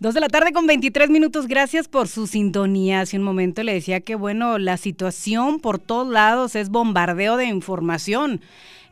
[0.00, 1.46] Dos de la tarde con 23 minutos.
[1.46, 3.02] Gracias por su sintonía.
[3.02, 7.44] Hace un momento le decía que, bueno, la situación por todos lados es bombardeo de
[7.44, 8.40] información.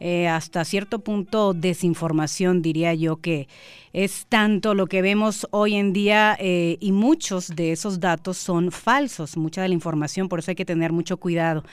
[0.00, 3.48] Eh, hasta cierto punto desinformación, diría yo, que
[3.92, 8.70] es tanto lo que vemos hoy en día eh, y muchos de esos datos son
[8.70, 11.64] falsos, mucha de la información, por eso hay que tener mucho cuidado.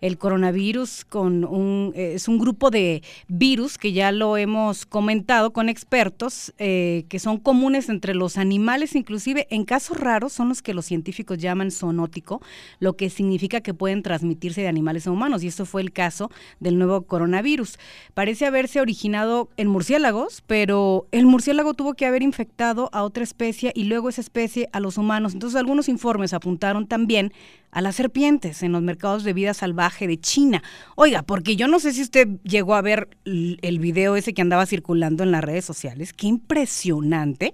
[0.00, 5.52] El coronavirus con un, eh, es un grupo de virus que ya lo hemos comentado
[5.52, 10.74] con expertos, que son comunes entre los animales, inclusive en casos raros son los que
[10.74, 12.40] los científicos llaman zoonótico,
[12.78, 16.30] lo que significa que pueden transmitirse de animales a humanos, y eso fue el caso
[16.60, 17.65] del nuevo coronavirus.
[18.14, 23.72] Parece haberse originado en murciélagos, pero el murciélago tuvo que haber infectado a otra especie
[23.74, 25.34] y luego esa especie a los humanos.
[25.34, 27.32] Entonces algunos informes apuntaron también
[27.70, 30.62] a las serpientes en los mercados de vida salvaje de China.
[30.94, 34.64] Oiga, porque yo no sé si usted llegó a ver el video ese que andaba
[34.64, 36.14] circulando en las redes sociales.
[36.14, 37.52] Qué impresionante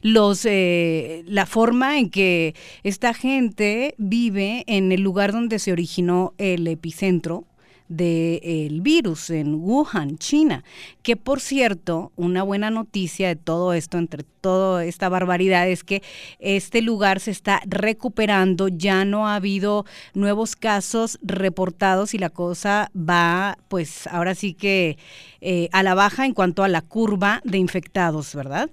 [0.00, 2.54] los eh, la forma en que
[2.84, 7.44] esta gente vive en el lugar donde se originó el epicentro
[7.88, 10.64] del virus en Wuhan, China.
[11.02, 16.02] Que por cierto, una buena noticia de todo esto, entre toda esta barbaridad, es que
[16.38, 22.90] este lugar se está recuperando, ya no ha habido nuevos casos reportados y la cosa
[22.96, 24.98] va, pues ahora sí que
[25.40, 28.70] eh, a la baja en cuanto a la curva de infectados, ¿verdad?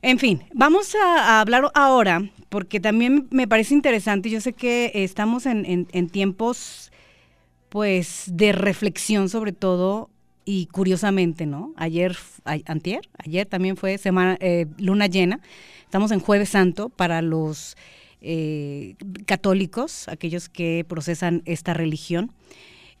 [0.00, 5.44] En fin, vamos a, hablar ahora, porque también me parece interesante, yo sé que estamos
[5.44, 6.88] en tiempos
[7.68, 10.10] pues de reflexión sobre todo
[10.50, 11.74] y curiosamente, ¿no?
[11.76, 12.16] Ayer,
[12.64, 15.40] antier, ayer también fue semana eh, luna llena.
[15.84, 17.76] Estamos en Jueves Santo para los
[18.22, 18.94] eh,
[19.26, 22.32] católicos, aquellos que procesan esta religión.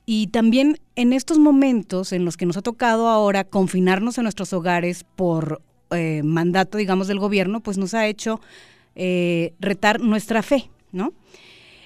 [0.04, 4.52] Y también en estos momentos en los que nos ha tocado ahora confinarnos en nuestros
[4.52, 8.42] hogares por eh, mandato, digamos, del gobierno, pues nos ha hecho
[9.60, 11.14] retar nuestra fe, ¿no?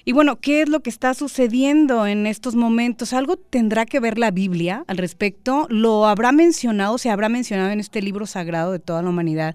[0.04, 3.12] Y bueno, ¿qué es lo que está sucediendo en estos momentos?
[3.12, 5.66] ¿Algo tendrá que ver la Biblia al respecto?
[5.70, 9.54] ¿Lo habrá mencionado, se habrá mencionado en este libro sagrado de toda la humanidad?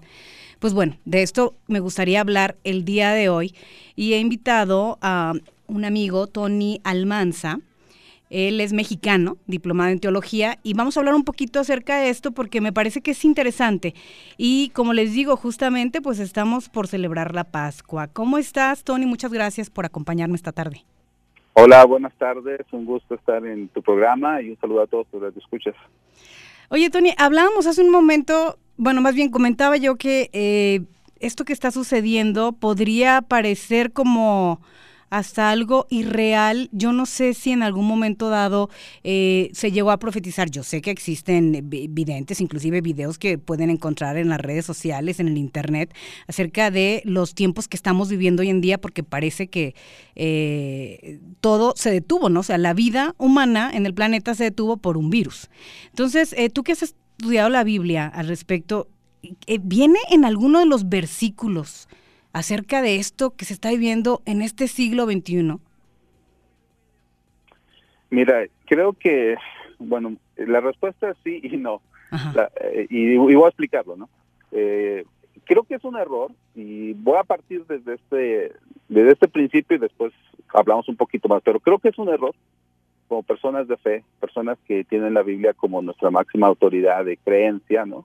[0.58, 3.54] Pues bueno, de esto me gustaría hablar el día de hoy
[3.94, 5.34] y he invitado a
[5.66, 7.60] un amigo, Tony Almanza,
[8.30, 12.32] él es mexicano, diplomado en teología, y vamos a hablar un poquito acerca de esto
[12.32, 13.94] porque me parece que es interesante.
[14.36, 18.08] Y como les digo, justamente pues estamos por celebrar la Pascua.
[18.08, 19.06] ¿Cómo estás, Tony?
[19.06, 20.84] Muchas gracias por acompañarme esta tarde.
[21.54, 22.60] Hola, buenas tardes.
[22.70, 25.74] Un gusto estar en tu programa y un saludo a todos los que escuchas.
[26.70, 30.82] Oye, Tony, hablábamos hace un momento, bueno, más bien comentaba yo que eh,
[31.18, 34.60] esto que está sucediendo podría parecer como
[35.10, 36.68] hasta algo irreal.
[36.72, 38.70] Yo no sé si en algún momento dado
[39.04, 40.50] eh, se llegó a profetizar.
[40.50, 45.28] Yo sé que existen videntes, inclusive videos que pueden encontrar en las redes sociales, en
[45.28, 45.94] el Internet,
[46.26, 49.74] acerca de los tiempos que estamos viviendo hoy en día, porque parece que
[50.14, 52.40] eh, todo se detuvo, ¿no?
[52.40, 55.48] O sea, la vida humana en el planeta se detuvo por un virus.
[55.90, 58.88] Entonces, eh, tú que has estudiado la Biblia al respecto,
[59.62, 61.88] ¿viene en alguno de los versículos?
[62.32, 65.58] Acerca de esto que se está viviendo en este siglo XXI?
[68.10, 69.36] Mira, creo que,
[69.78, 71.82] bueno, la respuesta es sí y no.
[72.60, 74.08] Eh, y, voy a explicarlo, ¿no?
[74.52, 75.04] Eh,
[75.44, 78.52] creo que es un error y voy a partir desde este,
[78.88, 80.12] desde este principio y después
[80.54, 82.34] hablamos un poquito más, pero creo que es un error
[83.08, 87.86] como personas de fe, personas que tienen la Biblia como nuestra máxima autoridad de creencia,
[87.86, 88.04] ¿no?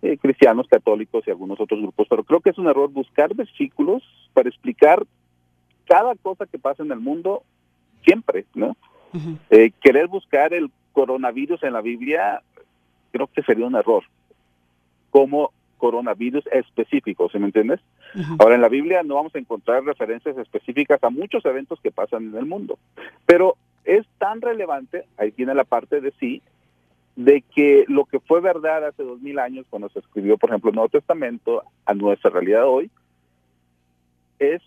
[0.00, 4.02] Eh, cristianos, católicos y algunos otros grupos, pero creo que es un error buscar versículos
[4.32, 5.04] para explicar
[5.86, 7.42] cada cosa que pasa en el mundo
[8.02, 8.76] siempre, ¿no?
[9.50, 12.42] Eh, querer buscar el coronavirus en la Biblia
[13.10, 14.04] creo que sería un error,
[15.10, 17.80] como coronavirus específico, ¿se me entiendes?
[18.38, 22.28] Ahora, en la Biblia no vamos a encontrar referencias específicas a muchos eventos que pasan
[22.28, 22.78] en el mundo,
[23.24, 26.42] pero es tan relevante, ahí tiene la parte de sí,
[27.16, 30.70] de que lo que fue verdad hace dos mil años cuando se escribió, por ejemplo,
[30.70, 32.90] el Nuevo Testamento, a nuestra realidad hoy,
[34.38, 34.62] es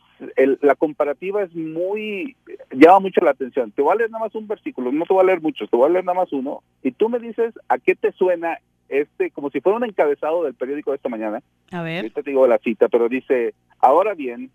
[0.62, 2.36] la comparativa es muy,
[2.72, 3.72] llama mucho la atención.
[3.72, 5.76] Te voy a leer nada más un versículo, no te voy a leer muchos, te
[5.76, 9.32] voy a leer nada más uno, y tú me dices a qué te suena este,
[9.32, 11.42] como si fuera un encabezado del periódico de esta mañana.
[11.72, 11.98] A ver.
[11.98, 14.52] Ahorita te digo la cita, pero dice, ahora bien,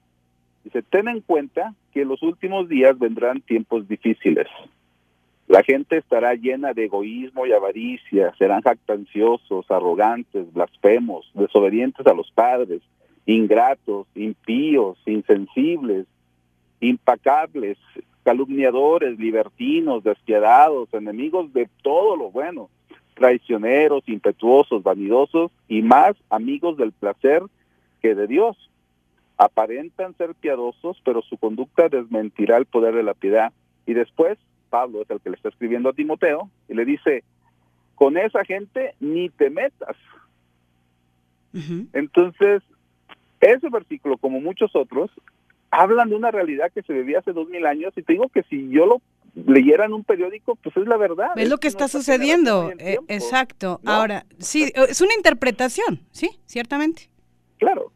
[0.64, 4.46] dice, ten en cuenta que en los últimos días vendrán tiempos difíciles.
[5.49, 12.31] La gente estará llena de egoísmo y avaricia, serán jactanciosos, arrogantes, blasfemos, desobedientes a los
[12.31, 12.83] padres,
[13.25, 16.06] ingratos, impíos, insensibles,
[16.81, 17.79] impacables,
[18.25, 22.69] calumniadores, libertinos, despiadados, enemigos de todo lo bueno,
[23.15, 27.43] traicioneros, impetuosos, vanidosos y más amigos del placer
[28.03, 28.56] que de Dios.
[29.39, 33.53] aparentan ser piadosos, pero su conducta desmentirá el poder de la piedad.
[33.87, 34.37] Y después,
[34.69, 37.25] Pablo es el que le está escribiendo a Timoteo y le dice,
[37.94, 39.97] con esa gente ni te metas.
[41.93, 42.62] Entonces,
[43.41, 45.11] ese versículo, como muchos otros,
[45.70, 48.44] hablan de una realidad que se vivía hace dos mil años y te digo que
[48.44, 49.03] si yo lo
[49.35, 51.31] leyera en un periódico, pues es la verdad.
[51.37, 53.81] Es, lo que está sucediendo, eh, exacto.
[53.85, 57.11] Ahora, sí, es una interpretación, sí, ciertamente.
[57.59, 57.93] Claro,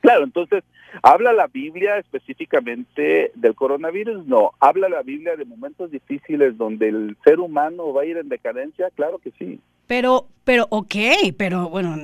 [0.00, 0.64] claro, entonces,
[1.02, 4.26] ¿habla la Biblia específicamente del coronavirus?
[4.26, 8.28] No, ¿habla la Biblia de momentos difíciles donde el ser humano va a ir en
[8.28, 8.90] decadencia?
[8.94, 9.60] Claro que sí.
[9.86, 10.94] Pero, pero, ok,
[11.36, 11.96] pero bueno,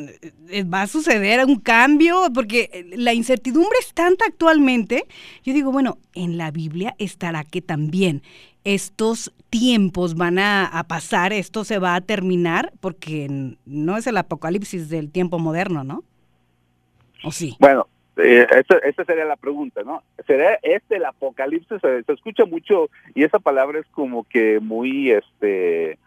[0.51, 5.05] eh, va a suceder un cambio porque la incertidumbre es tanta actualmente.
[5.45, 8.23] Yo digo, bueno, en la Biblia estará que también
[8.65, 14.89] estos tiempos van a, pasar, esto se va a terminar, porque no es el apocalipsis
[14.89, 16.03] del tiempo moderno, ¿no?
[17.23, 17.57] ¿O sí?
[17.61, 20.03] Bueno, eh, esa, sería la pregunta, ¿no?
[20.27, 21.81] ¿Será este el apocalipsis?
[21.81, 25.99] Se, se, escucha mucho y esa palabra es como que muy, este,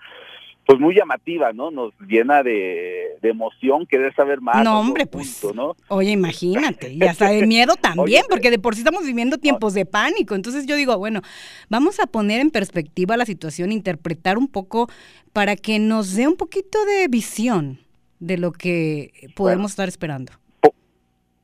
[0.69, 1.71] pues muy llamativa, ¿no?
[1.71, 4.63] Nos llena de, emoción querer saber más.
[4.63, 5.44] No, hombre, pues.
[5.56, 5.75] ¿no?
[5.88, 9.88] Oye, imagínate, y hasta de miedo también, porque de por sí estamos viviendo tiempos de
[9.88, 10.35] pánico.
[10.35, 11.21] Entonces yo digo, bueno,
[11.69, 14.89] vamos a poner en perspectiva la situación, interpretar un poco
[15.33, 17.79] para que nos dé un poquito de visión
[18.19, 20.33] de lo que podemos estar esperando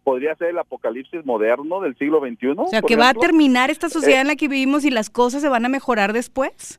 [0.05, 2.47] podría ser el apocalipsis moderno del siglo XXI.
[2.57, 5.09] O sea, que va a terminar esta sociedad eh, en la que vivimos y las
[5.09, 6.77] cosas se van a mejorar después.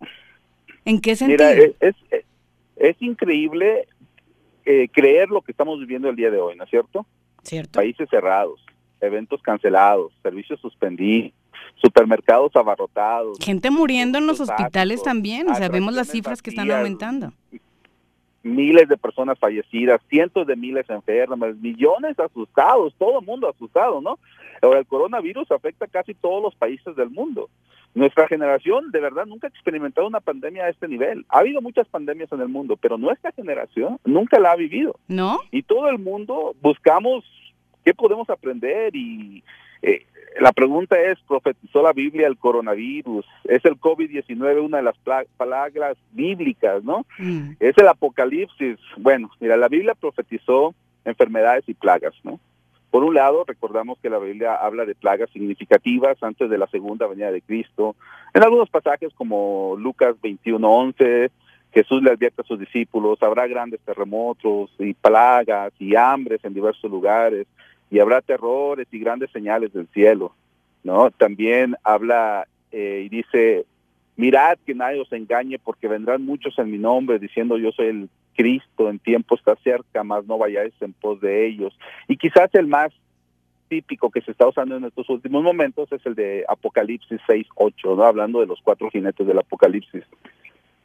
[0.85, 1.45] ¿En qué sentido?
[1.45, 1.97] Mira, es,
[2.77, 3.89] es increíble
[4.65, 7.05] eh, creer lo que estamos viviendo el día de hoy, ¿no es cierto?
[7.43, 7.73] Cierto.
[7.73, 8.65] Países cerrados,
[9.01, 11.33] eventos cancelados, servicios suspendidos,
[11.83, 13.39] supermercados abarrotados.
[13.41, 17.33] Gente muriendo en los hospitales también, o sea, vemos las cifras que están aumentando.
[18.47, 24.19] Miles de personas fallecidas, cientos de miles enfermas, millones asustados, todo el mundo asustado, ¿no?
[24.63, 27.49] Ahora, el coronavirus afecta a casi todos los países del mundo.
[27.95, 31.25] Nuestra generación de verdad nunca ha experimentado una pandemia a este nivel.
[31.31, 34.97] Ha habido muchas pandemias en el mundo, pero nuestra generación nunca la ha vivido.
[35.09, 35.41] ¿No?
[35.51, 37.25] Y todo el mundo buscamos
[37.85, 39.43] qué podemos aprender y
[39.87, 40.07] eh,
[40.41, 43.25] la pregunta es, ¿profetizó la Biblia el coronavirus?
[43.45, 44.97] ¿Es el COVID-19 una de las
[45.37, 47.07] palabras bíblicas, no?
[47.19, 47.53] Mm.
[47.59, 48.79] ¿Es el apocalipsis?
[48.99, 50.75] Bueno, mira, la Biblia profetizó
[51.05, 52.39] enfermedades y plagas, ¿no?
[52.91, 57.07] Por un lado, recordamos que la Biblia habla de plagas significativas antes de la segunda
[57.07, 57.95] venida de Cristo.
[58.35, 61.31] En algunos pasajes como Lucas 21:11,
[61.73, 66.91] Jesús le advierte a sus discípulos, habrá grandes terremotos y plagas y hambres en diversos
[66.91, 67.47] lugares
[67.91, 70.33] y habrá terrores y grandes señales del cielo.
[70.83, 71.11] ¿no?
[71.11, 73.65] También habla eh, y dice,
[74.17, 78.09] mirad que nadie os engañe porque vendrán muchos en mi nombre diciendo yo soy el
[78.37, 81.77] Cristo en tiempo está cerca, más no vayáis en pos de ellos.
[82.07, 82.93] Y quizás el más
[83.69, 87.97] típico que se está usando en estos últimos momentos es el de Apocalipsis 6, 8,
[87.97, 88.05] ¿no?
[88.05, 90.05] hablando de los cuatro jinetes del Apocalipsis,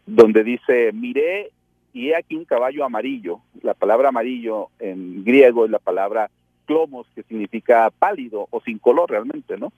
[0.05, 1.51] donde dice, miré
[1.93, 3.41] y he aquí un caballo amarillo.
[3.61, 6.31] La palabra amarillo en griego es la palabra
[6.71, 9.73] clomos, que significa pálido o sin color realmente, ¿no?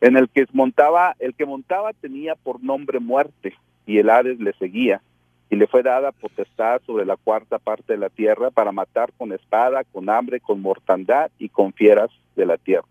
[0.00, 4.52] En el que montaba, el que montaba tenía por nombre muerte y el Hades le
[4.52, 5.02] seguía
[5.50, 9.32] y le fue dada potestad sobre la cuarta parte de la tierra para matar con
[9.32, 12.86] espada, con hambre, con mortandad y con fieras de la tierra.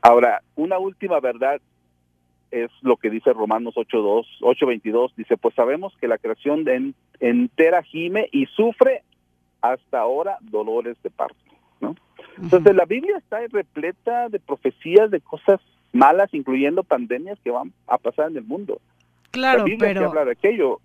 [0.00, 1.60] Ahora, una última verdad
[2.52, 6.64] es lo que dice Romanos 8.2, 8.22, dice, pues sabemos que la creación
[7.18, 9.02] entera gime y sufre
[9.60, 11.36] hasta ahora dolores de parto,
[11.80, 11.94] ¿no?
[12.40, 15.60] Entonces la Biblia está repleta de profecías de cosas
[15.92, 18.80] malas, incluyendo pandemias que van a pasar en el mundo.
[19.30, 20.06] Claro, pero...
[20.06, 20.80] habla de aquello.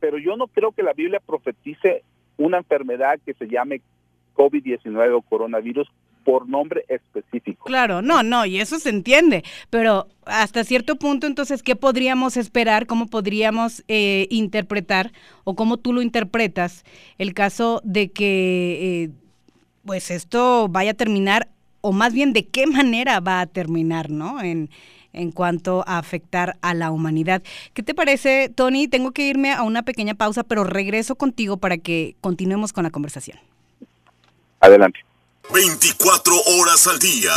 [0.00, 2.02] Pero yo no creo que la Biblia profetice
[2.36, 3.80] una enfermedad que se llame
[4.34, 5.88] COVID-19 o coronavirus
[6.24, 7.64] por nombre específico.
[7.64, 12.86] Claro, no, no, y eso se entiende, pero hasta cierto punto, entonces, ¿qué podríamos esperar?
[12.86, 15.12] ¿Cómo podríamos eh, interpretar
[15.44, 16.84] o cómo tú lo interpretas
[17.18, 19.10] el caso de que, eh,
[19.84, 21.48] pues, esto vaya a terminar,
[21.80, 24.40] o más bien, de qué manera va a terminar, ¿no?
[24.42, 24.70] En,
[25.12, 27.42] en cuanto a afectar a la humanidad.
[27.74, 28.88] ¿Qué te parece, Tony?
[28.88, 32.90] Tengo que irme a una pequeña pausa, pero regreso contigo para que continuemos con la
[32.90, 33.38] conversación.
[34.60, 35.00] Adelante.
[35.52, 37.32] 24 horas al día.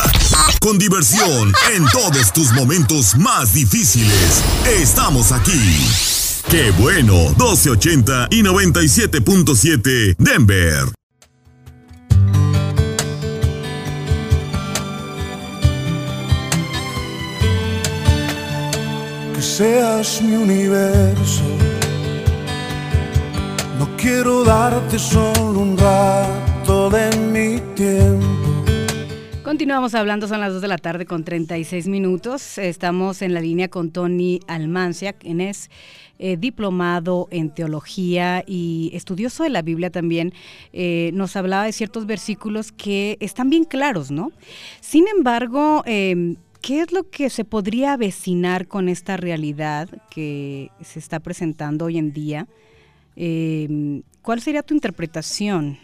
[0.61, 4.43] Con diversión en todos tus momentos más difíciles.
[4.67, 5.59] Estamos aquí.
[6.49, 11.04] Qué bueno, 1280 y 97.7 Denver.
[19.55, 21.43] Seas mi universo.
[23.79, 28.45] No quiero darte solo un rato de mi tiempo
[29.45, 32.57] Continuamos hablando, son las 2 de la tarde con 36 minutos.
[32.57, 35.69] Estamos en la línea con Tony Almancia, quien es
[36.17, 40.33] eh, diplomado en teología y estudioso de la Biblia también.
[40.74, 44.31] Eh, nos hablaba de ciertos versículos que están bien claros, ¿no?
[44.81, 50.98] Sin embargo, em, ¿qué es lo que se podría avecinar con esta realidad que se
[50.98, 52.48] está presentando hoy en día?
[53.15, 55.77] Em, ¿Cuál sería tu interpretación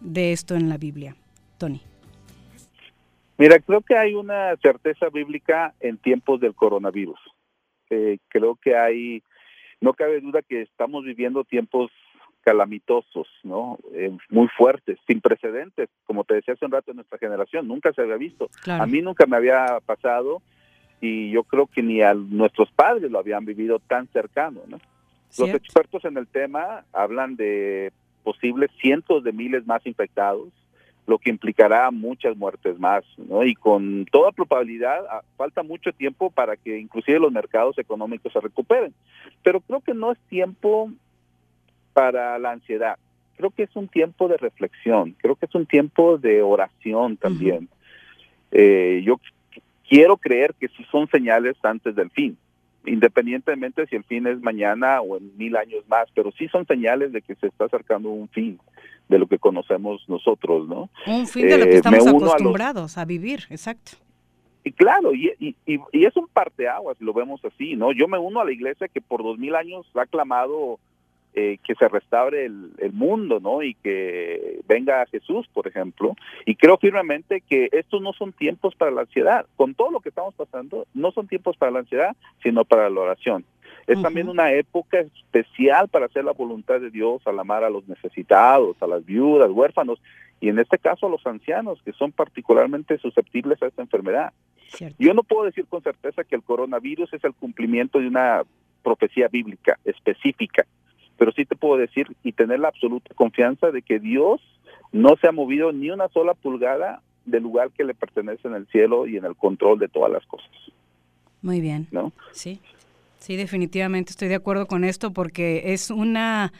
[0.00, 1.14] de esto en la Biblia,
[1.56, 1.80] Tony?
[3.38, 7.20] Mira, creo que hay una certeza bíblica en tiempos del coronavirus.
[7.90, 9.22] Eh, creo que hay,
[9.80, 11.92] no cabe duda que estamos viviendo tiempos
[12.42, 13.78] calamitosos, ¿no?
[13.94, 17.92] Eh, muy fuertes, sin precedentes, como te decía hace un rato en nuestra generación, nunca
[17.92, 18.50] se había visto.
[18.66, 20.42] A mí nunca me había pasado
[21.00, 24.78] y yo creo que ni a nuestros padres lo habían vivido tan cercano, ¿no?
[25.38, 27.90] Los expertos en el tema hablan de
[28.22, 30.48] posibles cientos de miles más infectados,
[31.06, 33.42] lo que implicará muchas muertes más, ¿no?
[33.44, 38.40] Y con toda probabilidad ah, falta mucho tiempo para que inclusive los mercados económicos se
[38.40, 38.94] recuperen.
[39.42, 40.92] Pero creo que no es tiempo
[41.92, 42.96] para la ansiedad.
[43.36, 47.68] Creo que es un tiempo de reflexión, creo que es un tiempo de oración también.
[48.50, 49.18] Eh, yo
[49.88, 52.36] quiero creer que sí son señales antes del fin,
[52.84, 57.12] independientemente si el fin es mañana o en mil años más, pero sí son señales
[57.12, 58.58] de que se está acercando un fin
[59.08, 60.88] de lo que conocemos nosotros, ¿no?
[61.06, 63.92] Un fin de lo que eh, estamos acostumbrados a, vivir, exacto.
[64.64, 67.92] Y claro, y, y, y, es un parteaguas, lo vemos así, ¿no?
[67.92, 70.78] Yo me uno a la iglesia que por dos mil años ha clamado
[71.34, 73.62] eh, que se restaure el, el, mundo, ¿no?
[73.62, 76.14] Y que venga Jesús, por ejemplo.
[76.46, 79.46] Y creo firmemente que estos no son tiempos para la ansiedad.
[79.56, 83.00] Con todo lo que estamos pasando, no son tiempos para la ansiedad, sino para la
[83.00, 83.44] oración.
[83.86, 87.88] Es también una época especial para hacer la voluntad de Dios, al amar a los
[87.88, 90.00] necesitados, a las viudas, huérfanos
[90.42, 94.32] y en este caso a los ancianos, que son particularmente susceptibles a esta enfermedad.
[94.98, 98.42] Yo no puedo decir con certeza que el coronavirus es el cumplimiento de una
[98.82, 100.66] profecía bíblica específica,
[101.18, 104.40] pero sí te puedo decir y tener la absoluta confianza de que Dios
[104.92, 108.66] no se ha movido ni una sola pulgada del lugar que le pertenece en el
[108.68, 110.50] cielo y en el control de todas las cosas.
[111.40, 111.88] Muy bien.
[111.90, 112.12] ¿No?
[112.32, 112.60] Sí.
[113.18, 116.52] Sí, definitivamente estoy de acuerdo con esto porque es una,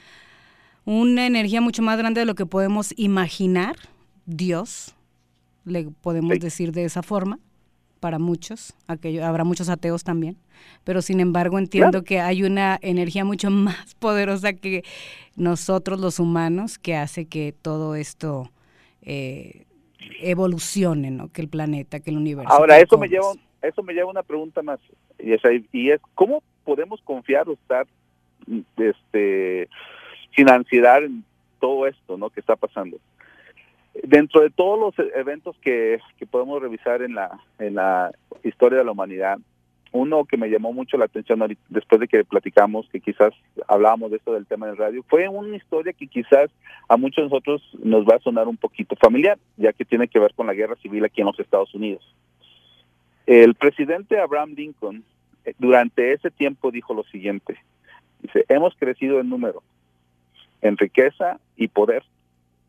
[0.85, 3.75] una energía mucho más grande de lo que podemos imaginar.
[4.26, 4.94] Dios,
[5.64, 7.40] le podemos decir de esa forma,
[8.02, 10.37] para muchos, aquello, habrá muchos ateos también,
[10.82, 14.82] pero sin embargo entiendo que hay una energía mucho más poderosa que
[15.37, 18.50] nosotros los humanos que hace que todo esto
[19.02, 19.66] eh,
[20.21, 21.28] evolucione, ¿no?
[21.28, 22.52] que el planeta, que el universo.
[22.52, 24.80] Ahora, eso me, lleva, eso me lleva a una pregunta más,
[25.21, 25.40] y es,
[25.71, 27.87] y es ¿cómo podemos confiar o estar
[28.78, 29.68] este,
[30.35, 31.23] sin ansiedad en
[31.61, 32.30] todo esto ¿no?
[32.30, 32.99] que está pasando.
[33.94, 38.11] Dentro de todos los eventos que, podemos revisar en la,
[38.42, 39.38] historia de la humanidad,
[39.92, 43.34] uno que me llamó mucho la atención después de que platicamos, que quizás
[43.68, 46.50] hablábamos de esto del tema en radio, fue una historia que quizás
[46.88, 50.18] a muchos de nosotros nos va a sonar un poquito familiar, ya que tiene que
[50.18, 52.02] ver con la guerra civil aquí en los Estados Unidos.
[53.26, 55.04] El presidente Abraham Lincoln
[55.58, 57.58] durante ese tiempo dijo lo siguiente,
[58.20, 59.62] dice, hemos crecido en número,
[60.62, 62.02] en riqueza y poder,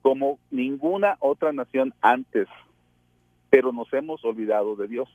[0.03, 2.48] como ninguna otra nación antes,
[3.50, 5.10] pero nos hemos olvidado de Dios.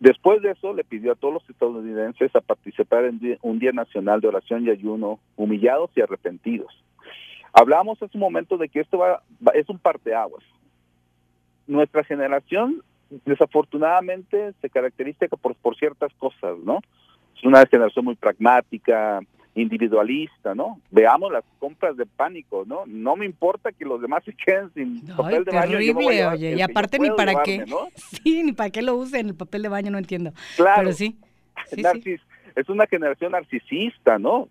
[0.00, 4.20] Después de eso, le pidió a todos los estadounidenses a participar en un día nacional
[4.20, 6.72] de oración y ayuno, humillados y arrepentidos.
[7.52, 9.22] Hablamos hace un momento de que esto va,
[9.54, 10.42] es un parteaguas.
[11.66, 12.82] Nuestra generación
[13.26, 16.80] desafortunadamente se caracteriza por, por ciertas cosas, ¿no?
[17.36, 19.20] Es una generación muy pragmática,
[19.54, 20.80] individualista, ¿no?
[20.90, 22.84] Veamos las compras de pánico, ¿no?
[22.86, 25.72] No me importa que los demás se queden sin papel de baño.
[25.72, 27.64] Terrible, oye, y aparte ni para qué.
[27.96, 30.32] Sí, ni para qué lo usen el papel de baño, no entiendo.
[30.56, 30.82] Claro.
[30.82, 31.16] Pero sí.
[32.54, 34.46] Es una generación narcisista, ¿no?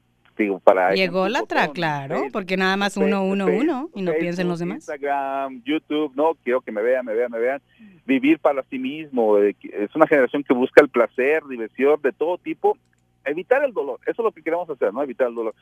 [0.63, 4.59] para Llegó la tra, claro, porque nada más uno, uno, uno, y no piensen los
[4.59, 4.77] demás.
[4.77, 7.61] Instagram, YouTube, no, quiero que me vean, me vean, me vean.
[8.05, 12.77] Vivir para sí mismo, es una generación que busca el placer, diversión de todo tipo,
[13.25, 15.03] evitar el dolor, eso es lo que queremos hacer, ¿no?
[15.03, 15.55] Evitar el dolor.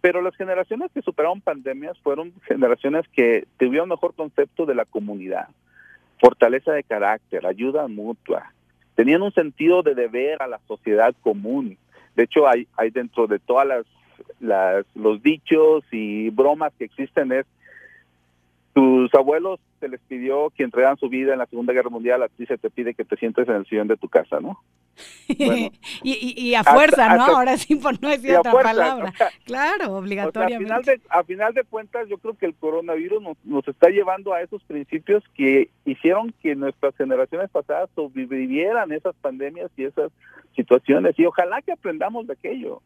[0.00, 5.48] Pero las generaciones que superaron pandemias fueron generaciones que tuvieron mejor concepto de la comunidad,
[6.20, 8.52] fortaleza de carácter, ayuda mutua,
[8.94, 11.76] tenían un sentido de deber a la sociedad común.
[12.14, 13.86] De hecho, hay, hay dentro de todas las
[14.40, 17.46] las, los dichos y bromas que existen es
[18.74, 22.28] tus abuelos se les pidió que entregaran su vida en la Segunda Guerra Mundial, a
[22.28, 24.60] ti se te pide que te sientes en el sillón de tu casa, ¿no?
[26.02, 27.24] y, a fuerza, ¿no?
[27.24, 29.12] Ahora sí, por no decir otra palabra.
[29.44, 30.72] claro, obligatoriamente.
[30.72, 33.88] a, final de, a, final de, cuentas, yo creo que el coronavirus nos, nos, está
[33.88, 40.10] llevando a esos principios que hicieron que nuestras generaciones pasadas sobrevivieran esas pandemias y esas
[40.54, 41.18] situaciones.
[41.18, 42.80] Y ojalá que aprendamos de aquello,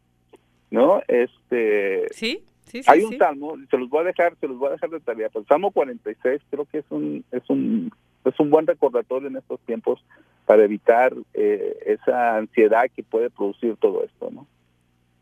[0.70, 1.02] ¿no?
[1.06, 2.06] Este.
[2.10, 2.44] Sí.
[2.86, 5.28] Hay un salmo, se los voy a dejar, se los voy a dejar de tarea,
[5.28, 7.92] pero el Salmo 46 creo que es un es un
[8.24, 10.04] es un buen recordatorio en estos tiempos
[10.46, 14.46] para evitar eh, esa ansiedad que puede producir todo esto, ¿no?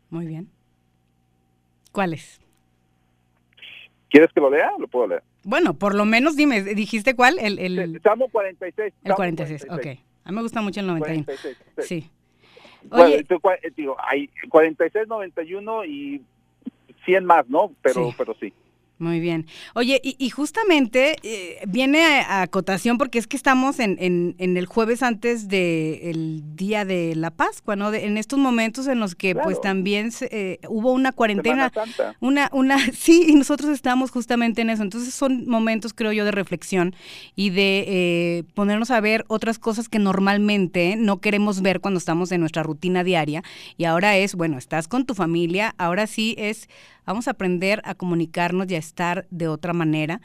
[0.09, 0.49] Muy bien.
[1.91, 2.41] ¿Cuáles?
[4.09, 4.71] ¿Quieres que lo lea?
[4.79, 5.23] Lo puedo leer.
[5.43, 7.37] Bueno, por lo menos dime, ¿dijiste cuál?
[7.39, 8.01] El, el...
[8.01, 8.93] Salmo 46.
[9.03, 9.85] El 46, ok.
[10.25, 11.25] A mí me gusta mucho el 91.
[11.25, 12.09] 46, sí.
[12.91, 16.21] Oye, eh, digo, hay 46, 91 y
[17.05, 17.71] 100 más, ¿no?
[17.81, 18.53] Pero, pero sí.
[18.99, 19.47] Muy bien.
[19.75, 25.03] Oye, y, justamente eh, viene a, acotación porque es que estamos en, en, el jueves
[25.03, 27.93] antes del Día de la Pascua, ¿no?
[27.93, 31.71] en estos momentos en los que pues también eh, hubo una cuarentena.
[32.19, 34.83] Una, una, sí, y nosotros estamos justamente en eso.
[34.83, 36.93] Entonces son momentos, creo yo, de reflexión
[37.37, 42.33] y de eh, ponernos a ver otras cosas que normalmente no queremos ver cuando estamos
[42.33, 43.43] en nuestra rutina diaria.
[43.77, 46.67] Y ahora es, bueno, estás con tu familia, ahora sí es
[47.09, 50.21] Vamos a aprender a comunicarnos y a estar de otra manera.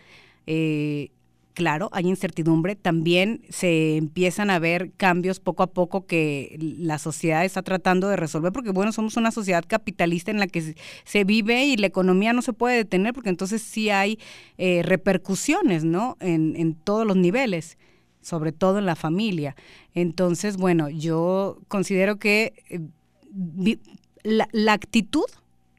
[0.46, 1.12] Eh,
[1.54, 7.42] claro, hay incertidumbre, también se empiezan a ver cambios poco a poco que la sociedad
[7.42, 10.74] está tratando de resolver, porque bueno, somos una sociedad capitalista en la que
[11.04, 14.18] se vive y la economía no se puede detener, porque entonces sí hay
[14.58, 16.18] eh, repercusiones, ¿no?
[16.20, 17.78] En, todos los niveles
[18.20, 19.56] sobre todo en la familia.
[19.94, 23.78] Entonces, bueno, yo considero que eh,
[24.22, 25.24] la actitud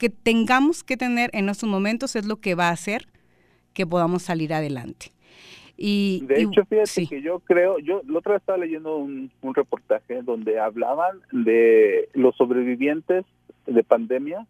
[0.05, 3.07] que tengamos que tener en estos momentos es lo que va a hacer
[3.73, 5.07] que podamos salir adelante.
[5.77, 10.21] Y, de hecho, fíjate que yo creo, yo la otra vez estaba leyendo un, reportaje
[10.21, 13.25] donde hablaban de los sobrevivientes
[13.65, 14.45] de pandemia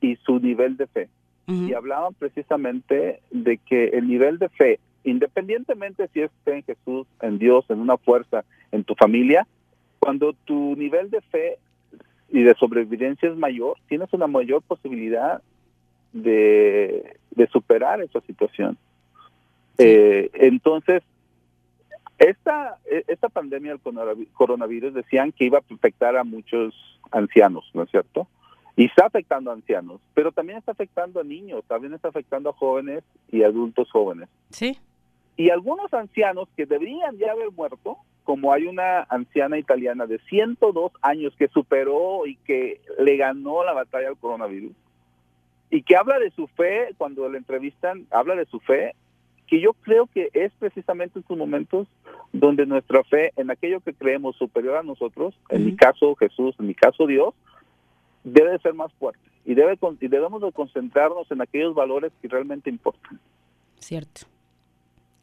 [0.00, 1.08] y su nivel de fe.
[1.48, 7.08] Y hablaban precisamente de que el nivel de fe, independientemente si es fe en Jesús,
[7.20, 9.48] en Dios, en una fuerza, en tu familia,
[9.98, 11.58] cuando tu nivel de fe
[12.32, 15.42] y de sobrevivencia es mayor, tienes una mayor posibilidad
[16.12, 17.16] de,
[17.52, 18.78] superar esa situación.
[19.76, 21.02] Eh, entonces,
[22.18, 26.74] esta, esta pandemia del coronavirus decían que iba a afectar a muchos
[27.10, 28.26] ancianos, ¿no es cierto?
[28.76, 32.54] Y está afectando a ancianos, pero también está afectando a niños, también está afectando a
[32.54, 34.30] jóvenes y adultos jóvenes.
[34.50, 34.78] Sí.
[35.36, 40.92] Y algunos ancianos que deberían ya haber muerto, como hay una anciana italiana de 102
[41.02, 44.72] años que superó y que le ganó la batalla al coronavirus
[45.70, 48.94] y que habla de su fe cuando le entrevistan, habla de su fe,
[49.46, 51.88] que yo creo que es precisamente estos momentos
[52.32, 56.66] donde nuestra fe en aquello que creemos superior a nosotros, en mi caso Jesús, en
[56.66, 57.34] mi caso Dios,
[58.22, 62.68] debe ser más fuerte y, debe, y debemos de concentrarnos en aquellos valores que realmente
[62.68, 63.18] importan.
[63.78, 64.31] Cierto.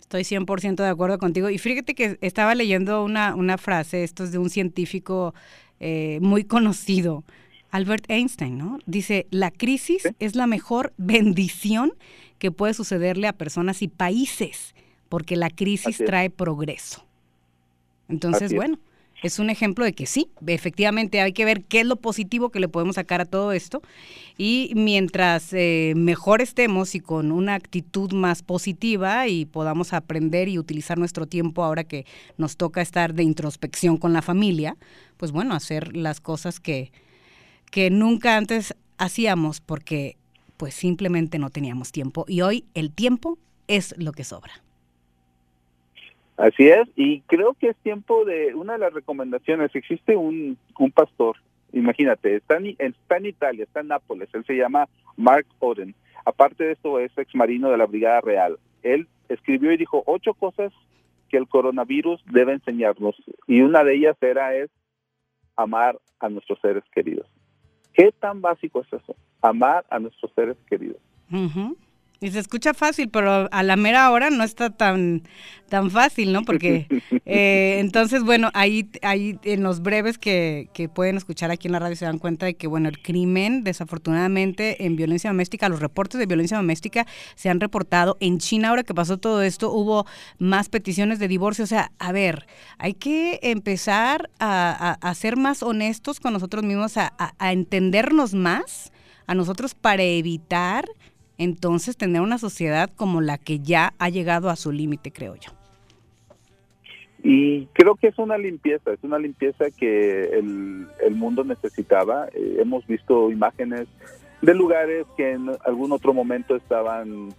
[0.09, 1.51] Estoy 100% de acuerdo contigo.
[1.51, 5.35] Y fíjate que estaba leyendo una, una frase, esto es de un científico
[5.79, 7.23] eh, muy conocido,
[7.69, 8.79] Albert Einstein, ¿no?
[8.87, 11.93] Dice, la crisis es la mejor bendición
[12.39, 14.73] que puede sucederle a personas y países,
[15.09, 17.05] porque la crisis trae progreso.
[18.07, 18.79] Entonces, bueno,
[19.21, 22.59] es un ejemplo de que sí, efectivamente hay que ver qué es lo positivo que
[22.59, 23.81] le podemos sacar a todo esto
[24.37, 30.57] y mientras eh, mejor estemos y con una actitud más positiva y podamos aprender y
[30.57, 32.05] utilizar nuestro tiempo ahora que
[32.37, 34.77] nos toca estar de introspección con la familia,
[35.17, 36.91] pues bueno, hacer las cosas que,
[37.71, 40.17] que nunca antes hacíamos porque
[40.55, 44.63] pues simplemente no teníamos tiempo y hoy el tiempo es lo que sobra.
[46.39, 49.75] Así es, y creo que es tiempo de una de las recomendaciones.
[49.75, 51.35] Existe un, un pastor,
[51.73, 55.93] imagínate, está en, está en Italia, está en Nápoles, él se llama Mark Oden.
[56.23, 58.57] Aparte de esto, es ex marino de la Brigada Real.
[58.83, 60.71] Él escribió y dijo ocho cosas
[61.27, 64.69] que el coronavirus debe enseñarnos, y una de ellas era es
[65.57, 67.27] amar a nuestros seres queridos.
[67.91, 69.13] ¿Qué tan básico es eso?
[69.41, 71.01] Amar a nuestros seres queridos.
[72.21, 75.23] Y se escucha fácil, pero a la mera hora no está tan,
[75.69, 76.43] tan fácil, ¿no?
[76.43, 76.85] Porque
[77.25, 81.79] eh, entonces, bueno, ahí, ahí en los breves que, que, pueden escuchar aquí en la
[81.79, 86.19] radio se dan cuenta de que, bueno, el crimen, desafortunadamente, en violencia doméstica, los reportes
[86.19, 88.17] de violencia doméstica se han reportado.
[88.19, 90.05] En China, ahora que pasó todo esto, hubo
[90.39, 91.63] más peticiones de divorcio.
[91.63, 92.47] O sea, a ver,
[92.79, 98.91] hay que empezar a, a, ser más honestos con nosotros mismos, a, a entendernos más
[99.25, 100.85] a nosotros para evitar
[101.39, 105.51] entonces tener una sociedad como la que ya ha llegado a su límite, creo yo.
[107.23, 112.27] Y creo que es una limpieza, es una limpieza que el, mundo necesitaba.
[112.33, 113.87] Eh, hemos visto imágenes
[114.41, 117.33] de lugares que en algún otro momento estaban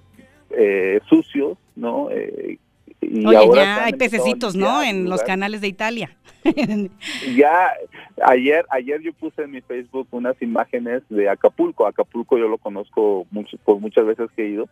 [0.51, 2.11] eh, sucios, ¿no?
[2.11, 2.59] Eh,
[3.01, 4.83] y Oye, ahora ya hay pececitos, ¿no?
[4.83, 6.17] En los canales de Italia.
[7.37, 7.73] ya
[8.25, 11.87] ayer ayer yo puse en mi Facebook unas imágenes de Acapulco.
[11.87, 14.69] Acapulco yo lo conozco mucho, por muchas veces que he ido.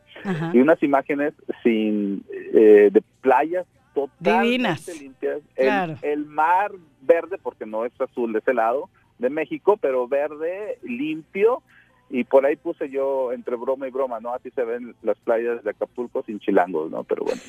[0.53, 5.41] Y unas imágenes sin eh, de playas totalmente limpias.
[5.57, 8.89] El, mar verde, porque no es azul de ese lado
[9.19, 11.63] de México, pero verde, limpio.
[12.11, 14.33] Y por ahí puse yo entre broma y broma, ¿no?
[14.33, 17.05] Así se ven las playas de Acapulco sin chilangos, ¿no?
[17.05, 17.41] Pero bueno.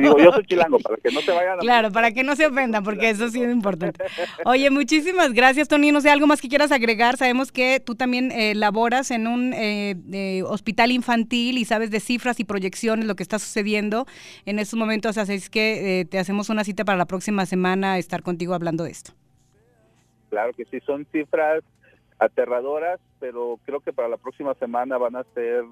[0.00, 1.60] digo, yo soy chilango, para que no se vayan a...
[1.60, 4.04] Claro, para que no se ofendan, porque eso sí es importante.
[4.44, 5.90] Oye, muchísimas gracias, Tony.
[5.90, 7.16] No sé, algo más que quieras agregar.
[7.16, 12.40] Sabemos que tú también eh, laboras en un eh, hospital infantil y sabes de cifras
[12.40, 14.06] y proyecciones, lo que está sucediendo
[14.44, 15.16] en estos momentos.
[15.16, 18.84] Así es que eh, te hacemos una cita para la próxima semana estar contigo hablando
[18.84, 19.12] de esto.
[20.28, 21.64] Claro que sí, son cifras
[22.18, 25.64] aterradoras, pero creo que para la próxima semana van a ser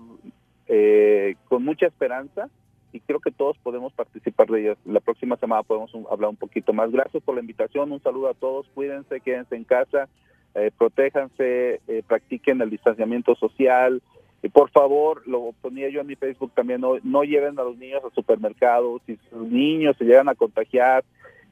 [0.69, 2.49] eh, con mucha esperanza
[2.93, 4.79] y creo que todos podemos participar de ellas.
[4.85, 6.91] La próxima semana podemos hablar un poquito más.
[6.91, 10.09] Gracias por la invitación, un saludo a todos, cuídense, quédense en casa,
[10.55, 14.03] eh, protéjanse, eh, practiquen el distanciamiento social.
[14.43, 17.77] Y por favor, lo ponía yo en mi Facebook también, no, no lleven a los
[17.77, 21.05] niños al supermercado, si sus niños se llegan a contagiar,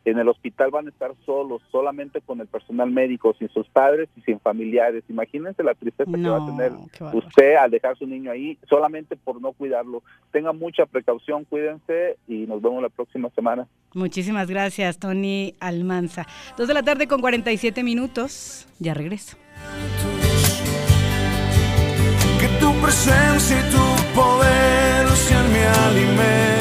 [0.04, 4.08] en el hospital van a estar solos, solamente con el personal médico, sin sus padres
[4.16, 5.02] y sin familiares.
[5.08, 6.72] Imagínense la tristeza que va a tener
[7.12, 10.02] usted al dejar su niño ahí, solamente por no cuidarlo.
[10.30, 13.66] Tenga mucha precaución, cuídense y nos vemos la próxima semana.
[13.94, 16.26] Muchísimas gracias, Tony Almanza.
[16.58, 18.66] Dos de la tarde con 47 minutos.
[18.78, 19.36] Ya regreso.
[22.40, 26.53] Que tu presencia y tu poder sean mi alimento